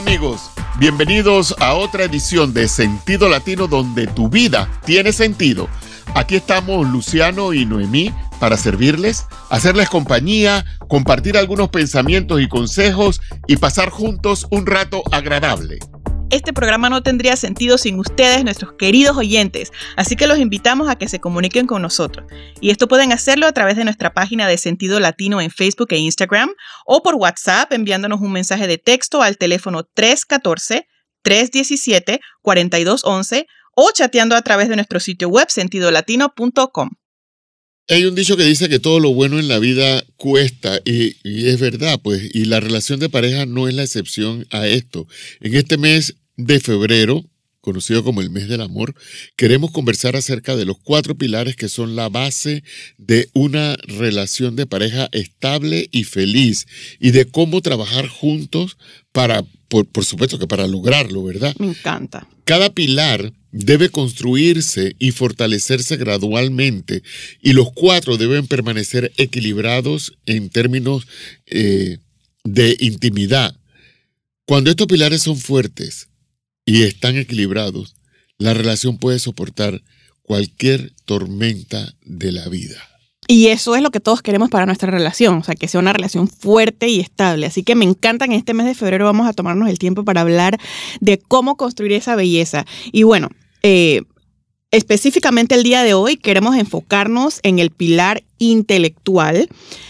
amigos, 0.00 0.50
bienvenidos 0.78 1.54
a 1.60 1.74
otra 1.74 2.04
edición 2.04 2.54
de 2.54 2.68
Sentido 2.68 3.28
Latino 3.28 3.66
donde 3.66 4.06
tu 4.06 4.30
vida 4.30 4.66
tiene 4.86 5.12
sentido. 5.12 5.68
Aquí 6.14 6.36
estamos 6.36 6.88
Luciano 6.88 7.52
y 7.52 7.66
Noemí 7.66 8.10
para 8.38 8.56
servirles, 8.56 9.26
hacerles 9.50 9.90
compañía, 9.90 10.64
compartir 10.88 11.36
algunos 11.36 11.68
pensamientos 11.68 12.40
y 12.40 12.48
consejos 12.48 13.20
y 13.46 13.58
pasar 13.58 13.90
juntos 13.90 14.46
un 14.50 14.64
rato 14.64 15.02
agradable. 15.12 15.80
Este 16.30 16.52
programa 16.52 16.90
no 16.90 17.02
tendría 17.02 17.34
sentido 17.34 17.76
sin 17.76 17.98
ustedes, 17.98 18.44
nuestros 18.44 18.74
queridos 18.74 19.16
oyentes, 19.16 19.72
así 19.96 20.14
que 20.14 20.28
los 20.28 20.38
invitamos 20.38 20.88
a 20.88 20.94
que 20.94 21.08
se 21.08 21.18
comuniquen 21.18 21.66
con 21.66 21.82
nosotros. 21.82 22.24
Y 22.60 22.70
esto 22.70 22.86
pueden 22.86 23.10
hacerlo 23.10 23.48
a 23.48 23.52
través 23.52 23.76
de 23.76 23.82
nuestra 23.82 24.14
página 24.14 24.46
de 24.46 24.56
Sentido 24.56 25.00
Latino 25.00 25.40
en 25.40 25.50
Facebook 25.50 25.88
e 25.90 25.98
Instagram 25.98 26.50
o 26.86 27.02
por 27.02 27.16
WhatsApp 27.16 27.72
enviándonos 27.72 28.20
un 28.20 28.30
mensaje 28.30 28.68
de 28.68 28.78
texto 28.78 29.22
al 29.22 29.38
teléfono 29.38 29.88
314-317-4211 31.26 33.46
o 33.74 33.90
chateando 33.92 34.36
a 34.36 34.42
través 34.42 34.68
de 34.68 34.76
nuestro 34.76 35.00
sitio 35.00 35.30
web 35.30 35.50
sentidolatino.com. 35.50 36.90
Hay 37.88 38.04
un 38.04 38.14
dicho 38.14 38.36
que 38.36 38.44
dice 38.44 38.68
que 38.68 38.78
todo 38.78 39.00
lo 39.00 39.12
bueno 39.12 39.40
en 39.40 39.48
la 39.48 39.58
vida 39.58 40.04
cuesta 40.16 40.78
y, 40.84 41.16
y, 41.24 41.48
es 41.48 41.58
verdad, 41.58 41.98
pues, 42.00 42.32
y 42.32 42.44
la 42.44 42.60
relación 42.60 43.00
de 43.00 43.08
pareja 43.08 43.46
no 43.46 43.66
es 43.66 43.74
la 43.74 43.82
excepción 43.82 44.46
a 44.50 44.68
esto. 44.68 45.08
En 45.40 45.56
este 45.56 45.76
mes 45.76 46.14
de 46.46 46.60
febrero, 46.60 47.24
conocido 47.60 48.02
como 48.02 48.20
el 48.20 48.30
mes 48.30 48.48
del 48.48 48.60
amor, 48.60 48.94
queremos 49.36 49.70
conversar 49.70 50.16
acerca 50.16 50.56
de 50.56 50.64
los 50.64 50.78
cuatro 50.78 51.16
pilares 51.16 51.56
que 51.56 51.68
son 51.68 51.96
la 51.96 52.08
base 52.08 52.62
de 52.98 53.28
una 53.34 53.76
relación 53.84 54.56
de 54.56 54.66
pareja 54.66 55.08
estable 55.12 55.88
y 55.92 56.04
feliz 56.04 56.66
y 56.98 57.10
de 57.10 57.26
cómo 57.26 57.60
trabajar 57.60 58.08
juntos 58.08 58.78
para, 59.12 59.44
por, 59.68 59.86
por 59.86 60.04
supuesto 60.04 60.38
que 60.38 60.46
para 60.46 60.66
lograrlo, 60.66 61.22
¿verdad? 61.22 61.54
Me 61.58 61.68
encanta. 61.68 62.26
Cada 62.44 62.72
pilar 62.72 63.32
debe 63.52 63.88
construirse 63.90 64.94
y 64.98 65.10
fortalecerse 65.10 65.96
gradualmente 65.96 67.02
y 67.42 67.52
los 67.52 67.72
cuatro 67.72 68.16
deben 68.16 68.46
permanecer 68.46 69.12
equilibrados 69.16 70.16
en 70.26 70.50
términos 70.50 71.06
eh, 71.46 71.98
de 72.44 72.76
intimidad. 72.80 73.56
Cuando 74.46 74.70
estos 74.70 74.86
pilares 74.86 75.22
son 75.22 75.36
fuertes 75.36 76.09
y 76.64 76.82
están 76.82 77.16
equilibrados, 77.16 77.94
la 78.38 78.54
relación 78.54 78.98
puede 78.98 79.18
soportar 79.18 79.82
cualquier 80.22 80.92
tormenta 81.04 81.94
de 82.02 82.32
la 82.32 82.48
vida. 82.48 82.76
Y 83.26 83.46
eso 83.48 83.76
es 83.76 83.82
lo 83.82 83.90
que 83.90 84.00
todos 84.00 84.22
queremos 84.22 84.50
para 84.50 84.66
nuestra 84.66 84.90
relación, 84.90 85.38
o 85.38 85.44
sea, 85.44 85.54
que 85.54 85.68
sea 85.68 85.80
una 85.80 85.92
relación 85.92 86.26
fuerte 86.26 86.88
y 86.88 86.98
estable. 86.98 87.46
Así 87.46 87.62
que 87.62 87.76
me 87.76 87.84
encanta 87.84 88.26
que 88.26 88.32
en 88.32 88.38
este 88.38 88.54
mes 88.54 88.66
de 88.66 88.74
febrero 88.74 89.04
vamos 89.04 89.28
a 89.28 89.32
tomarnos 89.32 89.68
el 89.68 89.78
tiempo 89.78 90.04
para 90.04 90.22
hablar 90.22 90.58
de 91.00 91.18
cómo 91.18 91.56
construir 91.56 91.92
esa 91.92 92.16
belleza. 92.16 92.64
Y 92.90 93.04
bueno, 93.04 93.28
eh, 93.62 94.02
específicamente 94.70 95.54
el 95.54 95.62
día 95.62 95.82
de 95.82 95.94
hoy 95.94 96.16
queremos 96.16 96.56
enfocarnos 96.56 97.40
en 97.42 97.58
el 97.58 97.70
pilar 97.70 98.22
intelectual 98.38 99.48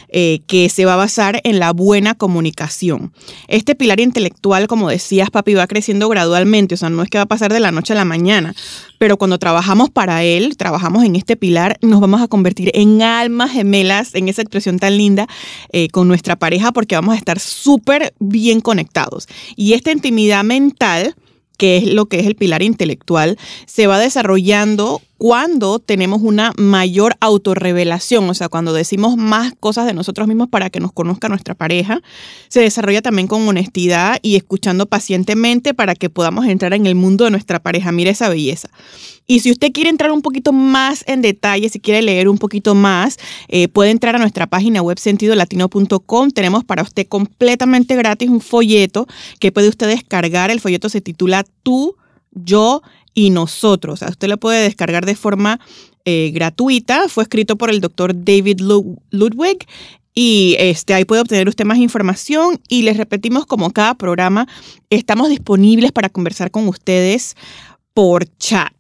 eh, 0.09 0.41
que 0.47 0.69
se 0.69 0.85
va 0.85 0.95
a 0.95 0.97
basar 0.97 1.41
en 1.45 1.61
la 1.61 1.73
buena 1.73 2.15
comunicación. 2.15 3.13
Este 3.47 3.77
pilar 3.77 4.01
intelectual, 4.01 4.67
como 4.67 4.89
decías, 4.89 5.31
papi, 5.31 5.55
va 5.55 5.69
creciendo 5.69 6.09
gradualmente, 6.09 6.75
o 6.75 6.79
sea, 6.79 6.91
no 6.91 7.03
es 7.03 7.11
que 7.11 7.19
va 7.19 7.23
a 7.23 7.29
pasar 7.29 7.53
de 7.53 7.61
la 7.61 7.71
noche 7.71 7.93
a 7.93 7.97
la 7.97 8.05
mañana, 8.05 8.55
pero 8.99 9.19
cuando 9.19 9.39
trabajamos 9.39 9.91
para 9.91 10.25
él, 10.25 10.57
trabajamos 10.57 11.05
en 11.05 11.15
este 11.15 11.37
pilar, 11.37 11.79
nos 11.81 12.01
vamos 12.01 12.23
a 12.23 12.27
convertir 12.27 12.73
en 12.75 13.03
almas 13.03 13.53
gemelas, 13.53 14.15
en 14.15 14.29
esa 14.29 14.43
expresión 14.43 14.81
tan 14.81 14.97
linda, 14.97 15.29
eh, 15.73 15.89
con 15.91 16.09
nuestra 16.09 16.35
pareja, 16.37 16.73
porque 16.73 16.97
vamos 16.97 17.15
a 17.15 17.19
estar 17.19 17.39
súper 17.39 18.13
bien 18.19 18.61
conectados. 18.61 19.29
Y 19.55 19.75
esta 19.75 19.93
intimidad 19.93 20.43
mental, 20.43 21.15
que 21.61 21.77
es 21.77 21.85
lo 21.85 22.07
que 22.07 22.21
es 22.21 22.27
el 22.27 22.37
pilar 22.37 22.63
intelectual, 22.63 23.37
se 23.67 23.87
va 23.87 23.99
desarrollando 23.99 25.03
cuando 25.21 25.81
tenemos 25.81 26.23
una 26.23 26.55
mayor 26.57 27.15
autorrevelación, 27.21 28.31
o 28.31 28.33
sea, 28.33 28.49
cuando 28.49 28.73
decimos 28.73 29.19
más 29.19 29.53
cosas 29.61 29.85
de 29.85 29.93
nosotros 29.93 30.27
mismos 30.27 30.49
para 30.49 30.71
que 30.71 30.81
nos 30.81 30.95
conozca 30.95 31.29
nuestra 31.29 31.55
pareja, 31.55 32.01
se 32.49 32.61
desarrolla 32.61 33.03
también 33.03 33.29
con 33.29 33.47
honestidad 33.47 34.19
y 34.23 34.37
escuchando 34.37 34.87
pacientemente 34.87 35.75
para 35.75 35.95
que 35.95 36.09
podamos 36.09 36.47
entrar 36.47 36.73
en 36.73 36.87
el 36.87 36.95
mundo 36.95 37.27
de 37.27 37.33
nuestra 37.33 37.59
pareja. 37.59 37.93
Mira 37.93 38.11
esa 38.11 38.31
belleza. 38.31 38.71
Y 39.27 39.41
si 39.41 39.51
usted 39.51 39.73
quiere 39.73 39.91
entrar 39.91 40.11
un 40.11 40.23
poquito 40.23 40.55
más 40.55 41.05
en 41.07 41.21
detalle, 41.21 41.69
si 41.69 41.81
quiere 41.81 42.01
leer 42.01 42.27
un 42.27 42.39
poquito 42.39 42.75
más, 42.75 43.19
eh, 43.49 43.69
puede 43.69 43.91
entrar 43.91 44.17
a 44.17 44.19
nuestra 44.19 44.47
página 44.47 44.81
web 44.81 44.99
sentidolatino.com. 44.99 46.31
Tenemos 46.31 46.65
para 46.65 46.83
usted 46.83 47.07
completamente 47.07 47.95
gratis 47.95 48.31
un 48.31 48.41
folleto 48.41 49.07
que 49.39 49.53
puede 49.53 49.69
usted 49.69 49.87
descargar. 49.87 50.51
El 50.51 50.61
folleto 50.61 50.89
se 50.89 51.03
titula 51.03 51.45
Tú, 51.63 51.97
yo 52.33 52.81
y 53.15 53.31
nosotros. 53.31 53.95
O 53.95 53.97
sea, 53.97 54.09
usted 54.09 54.29
lo 54.29 54.39
puede 54.39 54.63
descargar 54.63 55.07
de 55.07 55.15
forma 55.15 55.61
eh, 56.05 56.31
gratuita. 56.33 57.09
Fue 57.09 57.25
escrito 57.25 57.57
por 57.57 57.71
el 57.71 57.81
doctor 57.81 58.13
David 58.15 58.61
Ludwig. 59.11 59.67
Y 60.15 60.57
este, 60.59 60.95
ahí 60.95 61.05
puede 61.05 61.23
obtener 61.23 61.49
usted 61.49 61.65
más 61.65 61.79
información. 61.79 62.61
Y 62.69 62.83
les 62.83 62.97
repetimos, 62.97 63.47
como 63.47 63.71
cada 63.73 63.95
programa, 63.95 64.49
estamos 64.91 65.29
disponibles 65.29 65.93
para 65.93 66.09
conversar 66.09 66.51
con 66.51 66.69
ustedes 66.69 67.37
por 67.95 68.27
chat. 68.39 68.73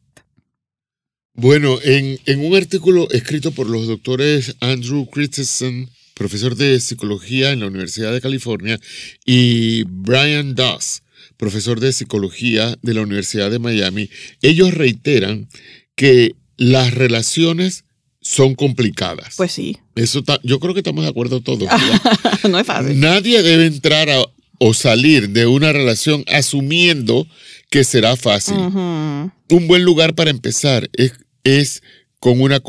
Bueno, 1.34 1.78
en, 1.82 2.18
en 2.26 2.44
un 2.44 2.54
artículo 2.56 3.08
escrito 3.10 3.52
por 3.52 3.68
los 3.68 3.86
doctores 3.86 4.56
Andrew 4.60 5.08
Christensen, 5.08 5.88
profesor 6.14 6.54
de 6.54 6.80
psicología 6.80 7.52
en 7.52 7.60
la 7.60 7.68
Universidad 7.68 8.12
de 8.12 8.20
California, 8.20 8.78
y 9.24 9.84
Brian 9.84 10.54
Doss, 10.54 11.02
profesor 11.40 11.80
de 11.80 11.94
psicología 11.94 12.76
de 12.82 12.92
la 12.92 13.00
Universidad 13.00 13.50
de 13.50 13.58
Miami, 13.58 14.10
ellos 14.42 14.74
reiteran 14.74 15.48
que 15.96 16.36
las 16.58 16.92
relaciones 16.92 17.84
son 18.20 18.54
complicadas. 18.54 19.36
Pues 19.38 19.50
sí. 19.50 19.78
Eso 19.94 20.22
yo 20.42 20.60
creo 20.60 20.74
que 20.74 20.80
estamos 20.80 21.02
de 21.02 21.08
acuerdo 21.10 21.40
todos. 21.40 21.66
no 22.50 22.58
es 22.58 22.66
fácil. 22.66 23.00
Nadie 23.00 23.42
debe 23.42 23.64
entrar 23.64 24.10
o 24.58 24.74
salir 24.74 25.30
de 25.30 25.46
una 25.46 25.72
relación 25.72 26.24
asumiendo 26.28 27.26
que 27.70 27.84
será 27.84 28.16
fácil. 28.16 28.58
Un 28.58 29.66
buen 29.66 29.82
lugar 29.82 30.14
para 30.14 30.30
empezar 30.30 30.90
es, 30.92 31.14
es 31.44 31.82
con 32.18 32.42
una 32.42 32.60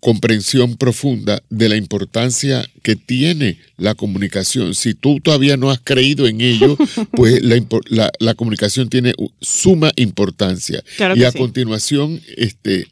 comprensión 0.00 0.76
profunda 0.76 1.42
de 1.50 1.68
la 1.68 1.76
importancia 1.76 2.68
que 2.82 2.96
tiene 2.96 3.58
la 3.76 3.94
comunicación. 3.94 4.74
Si 4.74 4.94
tú 4.94 5.20
todavía 5.20 5.56
no 5.56 5.70
has 5.70 5.80
creído 5.82 6.26
en 6.26 6.40
ello, 6.40 6.76
pues 7.12 7.42
la, 7.42 8.10
la, 8.18 8.34
comunicación 8.34 8.88
tiene 8.88 9.14
suma 9.40 9.92
importancia. 9.96 10.82
y 11.14 11.24
a 11.24 11.32
continuación, 11.32 12.20
este, 12.36 12.86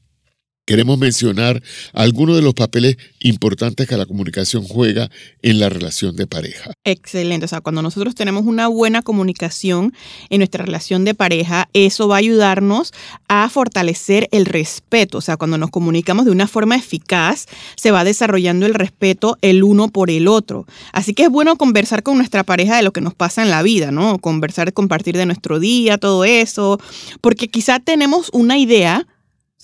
queremos 0.67 0.99
mencionar 0.99 1.63
algunos 1.93 2.37
de 2.37 2.43
los 2.43 2.53
papeles 2.53 2.97
importantes 3.21 3.87
que 3.89 3.97
la 3.97 4.05
comunicación 4.05 4.65
juega 4.65 5.09
en 5.43 5.61
la 5.61 5.69
relación 5.69 6.17
de 6.17 6.27
pareja. 6.27 6.73
Excelente, 6.85 7.47
o 7.47 7.49
sea, 7.49 7.61
cuando 7.61 7.83
nosotros 7.83 8.15
tenemos 8.17 8.45
una 8.45 8.67
buena 8.67 9.03
comunicación 9.03 9.95
en 10.29 10.39
nuestra 10.39 10.65
relación 10.65 11.05
de 11.05 11.15
pareja, 11.15 11.69
eso 11.73 12.09
va 12.09 12.17
a 12.17 12.19
ayudarnos 12.19 12.93
a 13.29 13.49
fortalecer 13.49 14.29
el 14.33 14.45
respeto, 14.45 15.19
o 15.19 15.21
sea, 15.21 15.37
cuando 15.37 15.57
nos 15.57 15.71
comunicamos 15.71 16.25
de 16.25 16.33
una 16.33 16.49
forma 16.49 16.75
eficaz, 16.75 17.47
se 17.77 17.93
va 17.93 18.03
desarrollando 18.03 18.67
el 18.67 18.75
respeto 18.75 19.39
el 19.43 19.63
uno 19.63 19.89
por 19.89 20.11
el 20.11 20.27
otro. 20.27 20.67
Así 20.93 21.15
que 21.15 21.25
es 21.25 21.31
bueno 21.31 21.57
conversar 21.57 22.03
con 22.03 22.17
nuestra 22.17 22.43
pareja 22.43 22.77
de 22.77 22.83
lo 22.83 22.93
que 22.93 23.01
nos 23.01 23.15
pasa 23.15 23.43
en 23.43 23.51
la 23.51 23.63
vida, 23.63 23.93
¿no? 23.93 24.19
Conversar, 24.19 24.73
compartir 24.73 25.17
de 25.17 25.27
nuestro 25.27 25.61
día, 25.61 25.97
todo 25.99 26.25
eso, 26.25 26.81
porque 27.21 27.47
quizá 27.47 27.79
tenemos 27.79 28.31
una 28.33 28.59
idea 28.59 29.07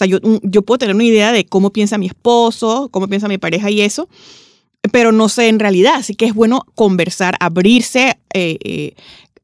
sea, 0.04 0.06
yo, 0.06 0.18
yo 0.42 0.62
puedo 0.62 0.78
tener 0.78 0.94
una 0.94 1.04
idea 1.04 1.32
de 1.32 1.44
cómo 1.44 1.72
piensa 1.72 1.98
mi 1.98 2.06
esposo, 2.06 2.88
cómo 2.90 3.08
piensa 3.08 3.28
mi 3.28 3.38
pareja 3.38 3.70
y 3.70 3.80
eso, 3.80 4.08
pero 4.90 5.12
no 5.12 5.28
sé 5.28 5.48
en 5.48 5.58
realidad. 5.58 5.94
Así 5.96 6.14
que 6.14 6.26
es 6.26 6.34
bueno 6.34 6.66
conversar, 6.74 7.36
abrirse, 7.40 8.18
eh, 8.34 8.58
eh, 8.64 8.94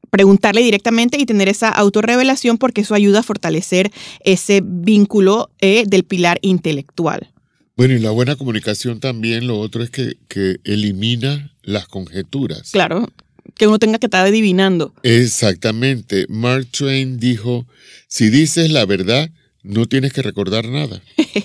preguntarle 0.09 0.61
directamente 0.61 1.19
y 1.19 1.25
tener 1.25 1.49
esa 1.49 1.69
autorrevelación 1.69 2.57
porque 2.57 2.81
eso 2.81 2.95
ayuda 2.95 3.19
a 3.19 3.23
fortalecer 3.23 3.91
ese 4.23 4.61
vínculo 4.63 5.49
eh, 5.59 5.83
del 5.87 6.03
pilar 6.03 6.39
intelectual. 6.41 7.31
Bueno, 7.75 7.93
y 7.93 7.99
la 7.99 8.11
buena 8.11 8.35
comunicación 8.35 8.99
también, 8.99 9.47
lo 9.47 9.57
otro 9.57 9.83
es 9.83 9.89
que, 9.89 10.17
que 10.27 10.57
elimina 10.65 11.53
las 11.63 11.87
conjeturas. 11.87 12.71
Claro, 12.71 13.07
que 13.55 13.67
uno 13.67 13.79
tenga 13.79 13.99
que 13.99 14.07
estar 14.07 14.25
adivinando. 14.25 14.93
Exactamente. 15.03 16.25
Mark 16.27 16.67
Twain 16.71 17.19
dijo, 17.19 17.65
si 18.07 18.29
dices 18.29 18.69
la 18.71 18.85
verdad, 18.85 19.29
no 19.63 19.85
tienes 19.87 20.13
que 20.13 20.21
recordar 20.21 20.67
nada. 20.67 21.01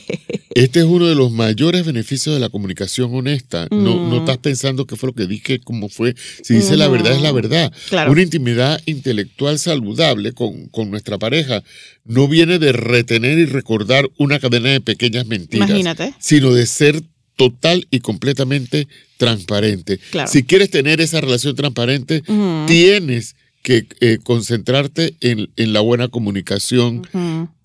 Este 0.54 0.78
es 0.78 0.84
uno 0.84 1.08
de 1.08 1.16
los 1.16 1.32
mayores 1.32 1.84
beneficios 1.84 2.32
de 2.32 2.40
la 2.40 2.48
comunicación 2.48 3.12
honesta. 3.12 3.66
No, 3.72 3.96
no 4.08 4.16
mm. 4.16 4.18
estás 4.20 4.38
pensando 4.38 4.86
qué 4.86 4.94
fue 4.94 5.08
lo 5.08 5.12
que 5.12 5.26
dije, 5.26 5.58
cómo 5.58 5.88
fue. 5.88 6.14
Si 6.44 6.54
dice 6.54 6.76
la 6.76 6.86
verdad, 6.86 7.12
es 7.12 7.22
la 7.22 7.32
verdad. 7.32 7.72
Una 8.08 8.22
intimidad 8.22 8.80
intelectual 8.86 9.58
saludable 9.58 10.32
con, 10.32 10.66
con, 10.68 10.92
nuestra 10.92 11.18
pareja 11.18 11.64
no 12.04 12.28
viene 12.28 12.60
de 12.60 12.70
retener 12.70 13.36
y 13.38 13.46
recordar 13.46 14.08
una 14.16 14.38
cadena 14.38 14.68
de 14.68 14.80
pequeñas 14.80 15.26
mentiras, 15.26 15.68
Imagínate. 15.70 16.14
sino 16.20 16.54
de 16.54 16.66
ser 16.66 17.02
total 17.34 17.88
y 17.90 17.98
completamente 17.98 18.86
transparente. 19.16 19.98
Si 20.28 20.44
quieres 20.44 20.70
tener 20.70 21.00
esa 21.00 21.20
relación 21.20 21.56
transparente, 21.56 22.22
tienes 22.68 23.34
que 23.62 23.86
eh, 24.00 24.18
concentrarte 24.22 25.16
en, 25.20 25.50
en, 25.56 25.72
la 25.72 25.80
buena 25.80 26.08
comunicación 26.08 27.02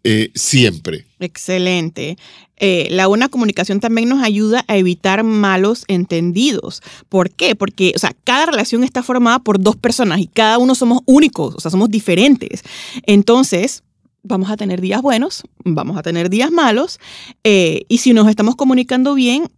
eh, 0.04 0.32
siempre. 0.36 1.06
Excelente. 1.20 2.18
Eh, 2.58 2.88
la 2.92 3.08
buena 3.08 3.30
comunicación 3.30 3.80
también 3.80 4.10
nos 4.10 4.24
ayuda 4.24 4.64
a 4.68 4.78
evitar 4.78 5.24
malos 5.24 5.86
entendidos. 5.88 6.82
¿Por 7.08 7.32
qué? 7.32 7.56
Porque, 7.56 7.94
o 7.96 8.00
sea, 8.00 8.16
cada 8.24 8.48
relación 8.48 8.84
está 8.84 9.04
formada 9.04 9.40
por 9.40 9.60
dos 9.62 9.76
personas 9.76 10.20
y 10.20 10.28
cada 10.28 10.58
uno 10.58 10.76
somos 10.76 11.02
únicos, 11.06 11.56
o 11.56 11.60
sea, 11.60 11.72
somos 11.72 11.90
diferentes. 11.90 12.64
Entonces, 13.06 13.84
vamos 14.24 14.50
a 14.50 14.58
tener 14.58 14.82
días 14.82 15.02
buenos, 15.02 15.44
vamos 15.64 15.98
a 15.98 16.02
tener 16.02 16.30
días 16.30 16.52
malos, 16.52 17.00
eh, 17.44 17.84
y 17.88 18.00
si 18.00 18.14
nos 18.14 18.28
estamos 18.30 18.56
comunicando 18.56 19.16
bien, 19.16 19.50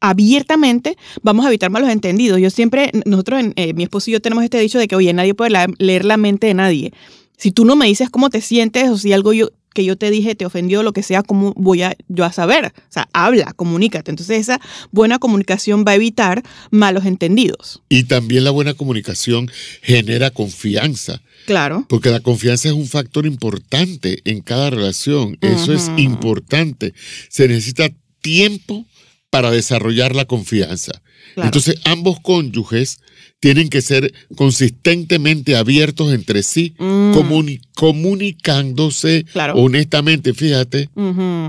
abiertamente, 0.00 0.96
vamos 1.22 1.44
a 1.44 1.48
evitar 1.48 1.70
malos 1.70 1.90
entendidos. 1.90 2.40
Yo 2.40 2.50
siempre, 2.50 2.92
nosotros, 3.04 3.42
mi 3.74 3.82
esposo 3.82 4.10
y 4.10 4.12
yo 4.12 4.20
tenemos 4.20 4.44
este 4.44 4.60
dicho 4.60 4.78
de 4.78 4.86
que, 4.86 4.94
oye, 4.94 5.12
nadie 5.12 5.34
puede 5.34 5.50
leer 5.78 6.04
la 6.04 6.16
mente 6.16 6.46
de 6.46 6.54
nadie. 6.54 6.92
Si 7.36 7.52
tú 7.52 7.64
no 7.64 7.76
me 7.76 7.86
dices 7.86 8.10
cómo 8.10 8.30
te 8.30 8.40
sientes 8.40 8.88
o 8.90 8.98
si 8.98 9.12
algo 9.12 9.32
yo, 9.32 9.50
que 9.74 9.84
yo 9.84 9.96
te 9.96 10.10
dije 10.10 10.34
te 10.34 10.46
ofendió, 10.46 10.82
lo 10.82 10.92
que 10.92 11.02
sea, 11.02 11.22
¿cómo 11.22 11.52
voy 11.56 11.82
a 11.82 11.96
yo 12.08 12.24
a 12.24 12.32
saber? 12.32 12.72
O 12.76 12.92
sea, 12.92 13.08
habla, 13.12 13.52
comunícate. 13.54 14.10
Entonces 14.10 14.38
esa 14.38 14.60
buena 14.90 15.18
comunicación 15.18 15.84
va 15.86 15.92
a 15.92 15.96
evitar 15.96 16.42
malos 16.70 17.04
entendidos. 17.06 17.82
Y 17.88 18.04
también 18.04 18.44
la 18.44 18.50
buena 18.50 18.74
comunicación 18.74 19.50
genera 19.82 20.30
confianza. 20.30 21.22
Claro. 21.46 21.86
Porque 21.88 22.10
la 22.10 22.20
confianza 22.20 22.68
es 22.68 22.74
un 22.74 22.86
factor 22.86 23.26
importante 23.26 24.20
en 24.24 24.40
cada 24.40 24.70
relación. 24.70 25.38
Eso 25.40 25.72
es 25.72 25.90
importante. 25.96 26.94
Se 27.28 27.48
necesita 27.48 27.88
tiempo 28.20 28.84
para 29.30 29.50
desarrollar 29.50 30.14
la 30.14 30.24
confianza. 30.24 31.02
Entonces, 31.36 31.76
ambos 31.84 32.18
cónyuges 32.20 33.00
tienen 33.40 33.68
que 33.68 33.82
ser 33.82 34.12
consistentemente 34.36 35.56
abiertos 35.56 36.12
entre 36.12 36.42
sí, 36.42 36.74
mm. 36.78 37.12
comunicándose 37.74 39.24
honestamente. 39.54 40.34
Fíjate, 40.34 40.90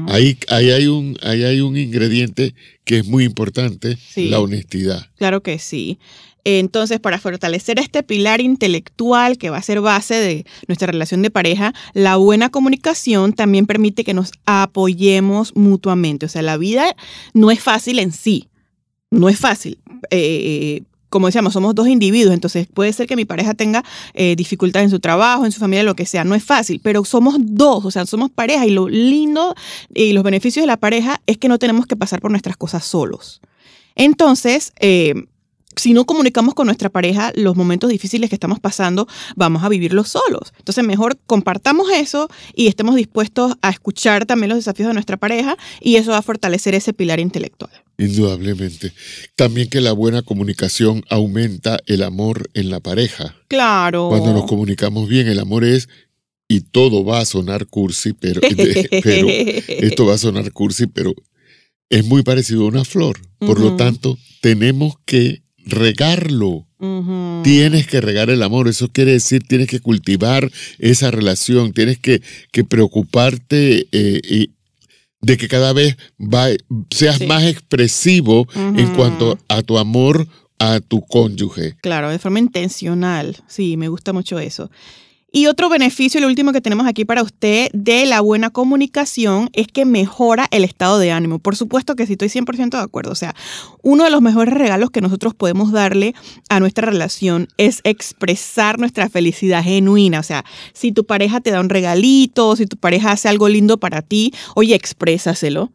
ahí, 0.08 0.38
ahí, 0.50 0.72
hay 0.72 0.88
un, 0.88 1.18
ahí 1.22 1.44
hay 1.44 1.62
un 1.62 1.78
ingrediente 1.78 2.54
que 2.84 3.00
es 3.00 3.08
muy 3.08 3.24
importante, 3.24 3.98
la 4.16 4.40
honestidad. 4.40 5.08
Claro 5.18 5.42
que 5.42 5.60
sí. 5.60 6.00
Entonces, 6.46 7.00
para 7.00 7.20
fortalecer 7.20 7.80
este 7.80 8.02
pilar 8.02 8.40
intelectual 8.40 9.38
que 9.38 9.50
va 9.50 9.58
a 9.58 9.62
ser 9.62 9.82
base 9.82 10.16
de 10.16 10.46
nuestra 10.68 10.88
relación 10.88 11.22
de 11.22 11.30
pareja, 11.30 11.74
la 11.94 12.16
buena 12.16 12.50
comunicación 12.50 13.34
también 13.34 13.66
permite 13.66 14.04
que 14.04 14.14
nos 14.14 14.32
apoyemos 14.46 15.56
mutuamente. 15.56 16.26
O 16.26 16.30
sea, 16.30 16.42
la 16.42 16.58
vida 16.58 16.96
no 17.34 17.52
es 17.52 17.60
fácil 17.60 18.00
en 18.00 18.12
sí, 18.12 18.48
no 19.12 19.28
es 19.28 19.38
fácil. 19.38 19.80
Eh, 20.12 20.84
como 21.10 21.28
decíamos, 21.28 21.54
somos 21.54 21.76
dos 21.76 21.88
individuos, 21.88 22.34
entonces 22.34 22.68
puede 22.72 22.94
ser 22.94 23.08
que 23.08 23.16
mi 23.16 23.26
pareja 23.26 23.54
tenga 23.54 23.84
eh, 24.14 24.36
dificultades 24.36 24.86
en 24.86 24.92
su 24.92 25.00
trabajo, 25.00 25.46
en 25.46 25.52
su 25.52 25.60
familia, 25.60 25.84
lo 25.84 25.96
que 25.96 26.06
sea, 26.06 26.24
no 26.24 26.36
es 26.36 26.44
fácil, 26.44 26.80
pero 26.84 27.04
somos 27.04 27.36
dos, 27.40 27.86
o 27.86 27.92
sea, 27.92 28.06
somos 28.06 28.30
pareja 28.30 28.66
y 28.66 28.72
lo 28.72 28.88
lindo 28.88 29.56
y 29.94 30.14
los 30.14 30.24
beneficios 30.24 30.64
de 30.64 30.68
la 30.68 30.78
pareja 30.78 31.22
es 31.26 31.38
que 31.38 31.48
no 31.48 31.60
tenemos 31.60 31.86
que 31.86 31.96
pasar 31.96 32.22
por 32.22 32.32
nuestras 32.32 32.58
cosas 32.58 32.86
solos. 32.86 33.42
Entonces, 33.96 34.72
eh, 34.80 35.14
si 35.76 35.94
no 35.94 36.06
comunicamos 36.06 36.54
con 36.54 36.68
nuestra 36.68 36.90
pareja 36.90 37.32
los 37.36 37.56
momentos 37.56 37.90
difíciles 37.90 38.30
que 38.30 38.36
estamos 38.36 38.60
pasando, 38.60 39.08
vamos 39.36 39.64
a 39.64 39.70
vivirlos 39.70 40.10
solos. 40.10 40.54
Entonces, 40.58 40.84
mejor 40.84 41.18
compartamos 41.26 41.90
eso 41.92 42.30
y 42.54 42.68
estemos 42.68 42.96
dispuestos 42.96 43.56
a 43.62 43.70
escuchar 43.70 44.26
también 44.26 44.50
los 44.50 44.58
desafíos 44.58 44.88
de 44.88 44.94
nuestra 44.94 45.18
pareja 45.18 45.58
y 45.80 45.96
eso 45.96 46.12
va 46.12 46.18
a 46.18 46.22
fortalecer 46.22 46.76
ese 46.76 46.94
pilar 46.94 47.20
intelectual. 47.20 47.72
Indudablemente. 48.00 48.94
También 49.36 49.70
que 49.70 49.82
la 49.82 49.92
buena 49.92 50.22
comunicación 50.22 51.04
aumenta 51.10 51.80
el 51.86 52.04
amor 52.04 52.50
en 52.54 52.70
la 52.70 52.80
pareja. 52.80 53.36
Claro. 53.50 54.08
Cuando 54.10 54.34
nos 54.34 54.46
comunicamos 54.46 55.10
bien, 55.10 55.28
el 55.28 55.40
amor 55.40 55.66
es 55.66 55.90
y 56.48 56.62
todo 56.62 57.06
va 57.06 57.20
a 57.20 57.26
sonar 57.26 57.68
cursi, 57.68 58.14
pero, 58.14 58.42
pero 59.04 59.28
esto 59.68 60.06
va 60.06 60.16
a 60.16 60.18
sonar 60.18 60.52
cursi, 60.52 60.88
pero 60.88 61.14
es 61.90 62.06
muy 62.06 62.24
parecido 62.24 62.64
a 62.64 62.70
una 62.70 62.86
flor. 62.86 63.20
Por 63.38 63.60
lo 63.60 63.76
tanto, 63.76 64.18
tenemos 64.42 64.96
que 65.06 65.44
regarlo. 65.58 66.66
Tienes 67.44 67.88
que 67.88 68.00
regar 68.00 68.30
el 68.30 68.42
amor, 68.42 68.70
eso 68.70 68.88
quiere 68.88 69.12
decir 69.12 69.44
tienes 69.46 69.68
que 69.68 69.82
cultivar 69.82 70.50
esa 70.78 71.12
relación, 71.12 71.74
tienes 71.74 72.00
que, 72.00 72.22
que 72.54 72.64
preocuparte 72.64 73.88
eh, 73.92 74.48
de 75.22 75.38
que 75.38 75.48
cada 75.48 75.74
vez 75.74 75.98
va, 76.20 76.48
seas 76.90 77.22
más 77.28 77.44
expresivo 77.44 78.48
en 78.56 78.96
cuanto 78.96 79.38
a 79.48 79.62
tu 79.62 79.78
amor 79.78 80.28
a 80.60 80.82
tu 80.82 81.02
cónyuge. 81.02 81.78
Claro, 81.82 82.10
de 82.10 82.20
forma 82.20 82.40
intencional, 82.40 83.38
sí, 83.48 83.78
me 83.78 83.88
gusta 83.88 84.14
mucho 84.14 84.40
eso. 84.40 84.70
Y 85.32 85.46
otro 85.46 85.70
beneficio, 85.70 86.18
el 86.18 86.26
último 86.26 86.52
que 86.54 86.62
tenemos 86.62 86.88
aquí 86.88 87.06
para 87.06 87.22
usted 87.22 87.70
de 87.72 88.06
la 88.08 88.20
buena 88.22 88.50
comunicación 88.50 89.50
es 89.54 89.68
que 89.68 89.86
mejora 89.86 90.48
el 90.50 90.64
estado 90.64 90.98
de 90.98 91.12
ánimo. 91.12 91.38
Por 91.38 91.56
supuesto 91.56 91.96
que 91.96 92.08
sí, 92.08 92.14
estoy 92.14 92.30
100% 92.30 92.72
de 92.72 92.84
acuerdo. 92.84 93.12
O 93.12 93.16
sea, 93.16 93.36
uno 93.84 94.06
de 94.06 94.10
los 94.10 94.24
mejores 94.24 94.56
regalos 94.56 94.90
que 94.90 95.02
nosotros 95.02 95.36
podemos 95.36 95.72
darle 95.72 96.16
a 96.50 96.60
nuestra 96.60 96.90
relación 96.90 97.48
es 97.58 97.82
expresar 97.84 98.80
nuestra 98.80 99.08
felicidad 99.08 99.64
genuina. 99.64 100.20
O 100.20 100.24
sea, 100.24 100.46
si 100.74 100.92
tu 100.92 101.06
pareja 101.06 101.42
te 101.42 101.52
da 101.52 101.60
un 101.60 101.70
regalito, 101.70 102.56
si 102.56 102.66
tu 102.66 102.78
pareja 102.78 103.12
hace 103.12 103.30
algo 103.30 103.50
lindo 103.50 103.80
para 103.80 104.02
ti, 104.02 104.34
oye, 104.56 104.74
exprésaselo. 104.74 105.72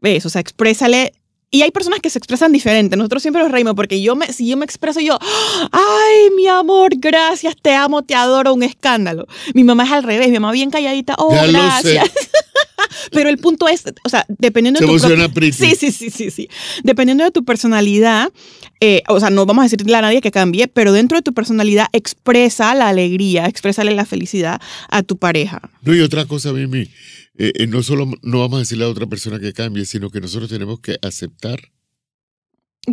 ¿Ves? 0.00 0.26
O 0.26 0.30
sea, 0.30 0.40
exprésale 0.40 1.12
y 1.50 1.62
hay 1.62 1.70
personas 1.70 2.00
que 2.00 2.10
se 2.10 2.18
expresan 2.18 2.52
diferente. 2.52 2.96
Nosotros 2.96 3.22
siempre 3.22 3.42
nos 3.42 3.50
reímos 3.50 3.74
porque 3.74 4.02
yo 4.02 4.14
me, 4.16 4.32
si 4.32 4.46
yo 4.48 4.56
me 4.56 4.64
expreso 4.64 5.00
yo, 5.00 5.18
ay, 5.72 6.30
mi 6.36 6.46
amor, 6.46 6.92
gracias, 6.96 7.56
te 7.60 7.74
amo, 7.74 8.02
te 8.02 8.14
adoro, 8.14 8.52
un 8.52 8.62
escándalo. 8.62 9.26
Mi 9.54 9.64
mamá 9.64 9.84
es 9.84 9.92
al 9.92 10.02
revés, 10.02 10.28
mi 10.28 10.34
mamá 10.34 10.52
bien 10.52 10.70
calladita, 10.70 11.14
oh, 11.18 11.30
gracias. 11.30 12.10
Pero 13.12 13.28
el 13.28 13.38
punto 13.38 13.68
es, 13.68 13.84
o 14.04 14.08
sea, 14.08 14.24
dependiendo 14.28 14.80
de 14.80 14.86
tu 14.86 14.98
sí, 15.52 15.74
sí, 15.74 15.92
sí, 15.92 16.10
sí, 16.10 16.30
sí. 16.30 16.48
Dependiendo 16.84 17.24
de 17.24 17.30
tu 17.30 17.44
personalidad, 17.44 18.30
eh, 18.80 19.02
o 19.08 19.18
sea, 19.18 19.30
no 19.30 19.46
vamos 19.46 19.62
a 19.62 19.64
decirle 19.68 19.96
a 19.96 20.02
nadie 20.02 20.20
que 20.20 20.30
cambie, 20.30 20.68
pero 20.68 20.92
dentro 20.92 21.18
de 21.18 21.22
tu 21.22 21.34
personalidad 21.34 21.86
expresa 21.92 22.74
la 22.74 22.88
alegría, 22.88 23.46
exprésale 23.46 23.94
la 23.94 24.04
felicidad 24.04 24.60
a 24.88 25.02
tu 25.02 25.16
pareja. 25.16 25.60
No, 25.82 25.94
y 25.94 26.00
otra 26.00 26.26
cosa, 26.26 26.52
Mimi, 26.52 26.88
eh, 27.38 27.52
eh, 27.54 27.66
no 27.68 27.84
solo 27.84 28.10
no 28.22 28.40
vamos 28.40 28.56
a 28.56 28.60
decirle 28.60 28.84
a 28.84 28.88
otra 28.88 29.06
persona 29.06 29.38
que 29.38 29.52
cambie, 29.52 29.86
sino 29.86 30.10
que 30.10 30.20
nosotros 30.20 30.50
tenemos 30.50 30.80
que 30.80 30.98
aceptar. 31.00 31.60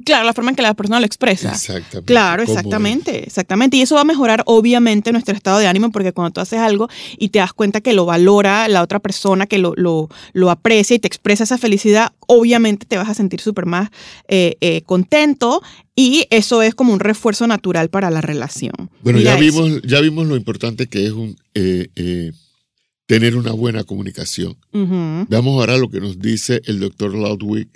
Claro, 0.03 0.25
la 0.25 0.33
forma 0.33 0.51
en 0.51 0.55
que 0.55 0.61
la 0.61 0.73
persona 0.73 0.99
lo 0.99 1.05
expresa. 1.05 1.53
Exactamente. 1.53 2.05
Claro, 2.05 2.43
exactamente, 2.43 3.23
exactamente. 3.23 3.77
Y 3.77 3.81
eso 3.81 3.95
va 3.95 4.01
a 4.01 4.05
mejorar 4.05 4.43
obviamente 4.45 5.11
nuestro 5.11 5.33
estado 5.33 5.57
de 5.57 5.67
ánimo 5.67 5.89
porque 5.91 6.11
cuando 6.11 6.31
tú 6.31 6.41
haces 6.41 6.59
algo 6.59 6.89
y 7.17 7.29
te 7.29 7.39
das 7.39 7.53
cuenta 7.53 7.81
que 7.81 7.93
lo 7.93 8.05
valora 8.05 8.67
la 8.67 8.83
otra 8.83 8.99
persona, 8.99 9.47
que 9.47 9.57
lo, 9.57 9.73
lo, 9.77 10.09
lo 10.33 10.51
aprecia 10.51 10.95
y 10.95 10.99
te 10.99 11.07
expresa 11.07 11.45
esa 11.45 11.57
felicidad, 11.57 12.11
obviamente 12.27 12.85
te 12.85 12.97
vas 12.97 13.09
a 13.09 13.13
sentir 13.13 13.39
súper 13.39 13.65
más 13.65 13.89
eh, 14.27 14.81
contento 14.85 15.63
y 15.95 16.27
eso 16.29 16.61
es 16.61 16.75
como 16.75 16.91
un 16.91 16.99
refuerzo 16.99 17.47
natural 17.47 17.89
para 17.89 18.11
la 18.11 18.21
relación. 18.21 18.91
Bueno, 19.01 19.19
ya 19.19 19.37
vimos, 19.37 19.81
ya 19.83 20.01
vimos 20.01 20.27
lo 20.27 20.35
importante 20.35 20.87
que 20.87 21.05
es 21.05 21.13
un 21.13 21.37
tener 23.05 23.35
una 23.35 23.51
buena 23.51 23.83
comunicación. 23.83 24.57
Veamos 24.71 25.59
ahora 25.59 25.77
lo 25.77 25.89
que 25.89 26.01
nos 26.01 26.19
dice 26.19 26.61
el 26.65 26.79
doctor 26.79 27.13
Loudwig 27.13 27.69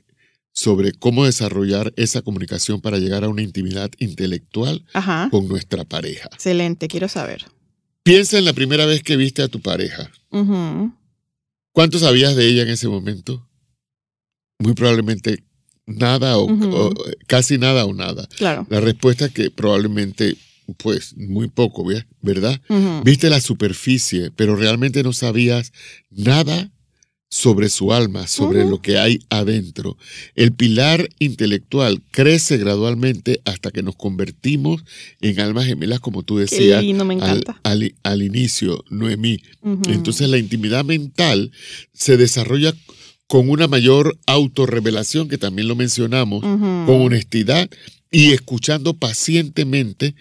sobre 0.52 0.92
cómo 0.92 1.26
desarrollar 1.26 1.94
esa 1.96 2.22
comunicación 2.22 2.82
para 2.82 2.98
llegar 2.98 3.24
a 3.24 3.30
una 3.30 3.42
intimidad 3.42 3.92
intelectual 4.00 4.84
con 5.32 5.48
nuestra 5.48 5.86
pareja. 5.86 6.30
Excelente, 6.34 6.88
quiero 6.88 7.08
saber. 7.08 7.46
Piensa 8.04 8.38
en 8.38 8.46
la 8.46 8.54
primera 8.54 8.86
vez 8.86 9.04
que 9.04 9.18
viste 9.18 9.42
a 9.42 9.48
tu 9.48 9.62
pareja. 9.62 10.10
¿Cuánto 11.72 12.00
sabías 12.00 12.36
de 12.36 12.48
ella 12.48 12.64
en 12.64 12.70
ese 12.70 12.88
momento? 12.88 13.48
Muy 14.58 14.74
probablemente 14.74 15.44
nada 15.86 16.38
o, 16.38 16.94
casi 17.28 17.58
nada 17.58 17.86
o 17.86 17.94
nada. 17.94 18.28
Claro. 18.38 18.66
La 18.70 18.80
respuesta 18.80 19.26
es 19.26 19.32
que 19.32 19.52
probablemente 19.52 20.36
pues 20.78 21.16
muy 21.18 21.48
poco, 21.48 21.86
¿verdad? 22.22 22.62
Viste 23.04 23.30
la 23.30 23.42
superficie, 23.42 24.32
pero 24.36 24.56
realmente 24.56 25.04
no 25.04 25.14
sabías 25.14 25.72
nada 26.10 26.72
sobre 27.32 27.70
su 27.70 27.94
alma, 27.94 28.28
sobre 28.28 28.66
lo 28.68 28.82
que 28.82 28.98
hay 28.98 29.20
adentro. 29.30 29.98
El 30.34 30.52
pilar 30.52 31.10
intelectual 31.20 32.02
crece 32.10 32.58
gradualmente 32.58 33.40
hasta 33.46 33.70
que 33.70 33.84
nos 33.84 33.96
convertimos 33.96 34.84
en 35.22 35.40
almas 35.40 35.66
gemelas, 35.66 36.00
como 36.00 36.24
tú 36.24 36.40
decías 36.40 36.84
Al, 37.64 37.94
al, 38.02 38.24
inicio, 38.24 38.84
Noemí. 38.90 39.42
Entonces 39.88 40.28
la 40.28 40.40
intimidad 40.40 40.84
mental 40.84 41.52
se 41.94 42.18
desarrolla 42.18 42.74
con 43.28 43.48
una 43.48 43.68
mayor 43.68 44.18
autorrevelación, 44.26 45.30
que 45.30 45.38
también 45.38 45.68
lo 45.68 45.76
mencionamos, 45.76 46.42
con 46.42 47.02
honestidad 47.02 47.70
y 48.10 48.32
escuchando 48.32 48.96
pacientemente 48.96 50.16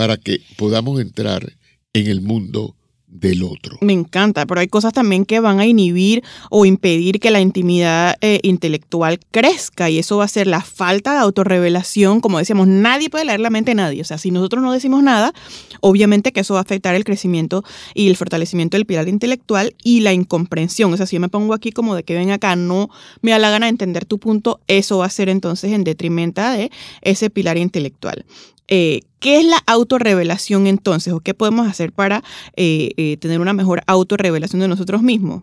para 0.00 0.16
que 0.16 0.40
podamos 0.56 0.98
entrar 0.98 1.52
en 1.92 2.06
el 2.06 2.22
mundo 2.22 2.74
del 3.06 3.42
otro. 3.42 3.76
Me 3.82 3.92
encanta, 3.92 4.46
pero 4.46 4.62
hay 4.62 4.68
cosas 4.68 4.94
también 4.94 5.26
que 5.26 5.40
van 5.40 5.60
a 5.60 5.66
inhibir 5.66 6.22
o 6.48 6.64
impedir 6.64 7.20
que 7.20 7.30
la 7.30 7.42
intimidad 7.42 8.16
eh, 8.22 8.40
intelectual 8.42 9.20
crezca 9.30 9.90
y 9.90 9.98
eso 9.98 10.16
va 10.16 10.24
a 10.24 10.28
ser 10.28 10.46
la 10.46 10.62
falta 10.62 11.12
de 11.12 11.18
autorrevelación. 11.18 12.22
Como 12.22 12.38
decíamos, 12.38 12.66
nadie 12.66 13.10
puede 13.10 13.26
leer 13.26 13.40
la 13.40 13.50
mente 13.50 13.72
de 13.72 13.74
nadie. 13.74 14.00
O 14.00 14.06
sea, 14.06 14.16
si 14.16 14.30
nosotros 14.30 14.62
no 14.62 14.72
decimos 14.72 15.02
nada, 15.02 15.34
obviamente 15.82 16.32
que 16.32 16.40
eso 16.40 16.54
va 16.54 16.60
a 16.60 16.62
afectar 16.62 16.94
el 16.94 17.04
crecimiento 17.04 17.62
y 17.92 18.08
el 18.08 18.16
fortalecimiento 18.16 18.78
del 18.78 18.86
pilar 18.86 19.06
intelectual 19.06 19.74
y 19.84 20.00
la 20.00 20.14
incomprensión. 20.14 20.94
O 20.94 20.96
sea, 20.96 21.04
si 21.04 21.16
yo 21.16 21.20
me 21.20 21.28
pongo 21.28 21.52
aquí 21.52 21.72
como 21.72 21.94
de 21.94 22.04
que 22.04 22.14
ven 22.14 22.30
acá, 22.30 22.56
no 22.56 22.88
me 23.20 23.32
da 23.32 23.38
la 23.38 23.50
gana 23.50 23.66
de 23.66 23.70
entender 23.70 24.06
tu 24.06 24.18
punto, 24.18 24.60
eso 24.66 24.96
va 24.96 25.04
a 25.04 25.10
ser 25.10 25.28
entonces 25.28 25.72
en 25.72 25.84
detrimento 25.84 26.40
de 26.40 26.70
ese 27.02 27.28
pilar 27.28 27.58
intelectual. 27.58 28.24
Eh, 28.70 29.00
¿Qué 29.18 29.38
es 29.40 29.44
la 29.44 29.58
autorrevelación 29.66 30.66
entonces? 30.66 31.12
¿O 31.12 31.20
qué 31.20 31.34
podemos 31.34 31.68
hacer 31.68 31.92
para 31.92 32.22
eh, 32.56 32.92
eh, 32.96 33.16
tener 33.18 33.40
una 33.40 33.52
mejor 33.52 33.82
autorrevelación 33.86 34.60
de 34.60 34.68
nosotros 34.68 35.02
mismos? 35.02 35.42